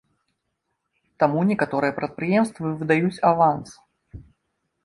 Таму 1.23 1.43
некаторыя 1.51 1.95
прадпрыемствы 1.99 2.75
выдаюць 2.81 3.23
аванс. 3.33 3.69